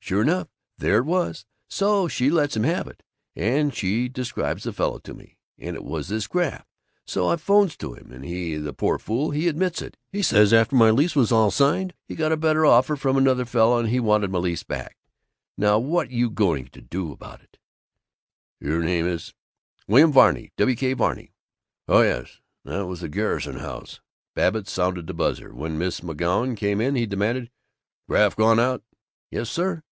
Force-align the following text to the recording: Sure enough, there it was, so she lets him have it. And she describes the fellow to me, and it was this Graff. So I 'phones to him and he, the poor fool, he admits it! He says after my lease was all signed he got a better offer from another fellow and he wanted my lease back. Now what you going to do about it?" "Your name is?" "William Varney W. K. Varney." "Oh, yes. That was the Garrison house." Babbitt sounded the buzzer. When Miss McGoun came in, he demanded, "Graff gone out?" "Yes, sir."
Sure 0.00 0.22
enough, 0.22 0.46
there 0.78 0.98
it 0.98 1.04
was, 1.04 1.46
so 1.68 2.06
she 2.06 2.30
lets 2.30 2.56
him 2.56 2.62
have 2.62 2.86
it. 2.86 3.02
And 3.34 3.74
she 3.74 4.08
describes 4.08 4.62
the 4.62 4.72
fellow 4.72 5.00
to 5.00 5.12
me, 5.12 5.36
and 5.58 5.74
it 5.74 5.82
was 5.82 6.06
this 6.06 6.28
Graff. 6.28 6.64
So 7.04 7.26
I 7.26 7.34
'phones 7.34 7.76
to 7.78 7.94
him 7.94 8.12
and 8.12 8.24
he, 8.24 8.54
the 8.56 8.72
poor 8.72 9.00
fool, 9.00 9.32
he 9.32 9.48
admits 9.48 9.82
it! 9.82 9.96
He 10.12 10.22
says 10.22 10.52
after 10.52 10.76
my 10.76 10.90
lease 10.92 11.16
was 11.16 11.32
all 11.32 11.50
signed 11.50 11.92
he 12.06 12.14
got 12.14 12.30
a 12.30 12.36
better 12.36 12.64
offer 12.64 12.94
from 12.94 13.16
another 13.16 13.44
fellow 13.44 13.78
and 13.80 13.88
he 13.88 13.98
wanted 13.98 14.30
my 14.30 14.38
lease 14.38 14.62
back. 14.62 14.96
Now 15.58 15.80
what 15.80 16.12
you 16.12 16.30
going 16.30 16.68
to 16.68 16.80
do 16.80 17.10
about 17.10 17.40
it?" 17.42 17.58
"Your 18.60 18.84
name 18.84 19.08
is?" 19.08 19.34
"William 19.88 20.12
Varney 20.12 20.52
W. 20.56 20.76
K. 20.76 20.92
Varney." 20.92 21.32
"Oh, 21.88 22.02
yes. 22.02 22.40
That 22.64 22.86
was 22.86 23.00
the 23.00 23.08
Garrison 23.08 23.56
house." 23.56 24.00
Babbitt 24.36 24.68
sounded 24.68 25.08
the 25.08 25.14
buzzer. 25.14 25.52
When 25.52 25.76
Miss 25.78 25.98
McGoun 26.00 26.56
came 26.56 26.80
in, 26.80 26.94
he 26.94 27.06
demanded, 27.06 27.50
"Graff 28.08 28.36
gone 28.36 28.60
out?" 28.60 28.84
"Yes, 29.32 29.50
sir." 29.50 29.82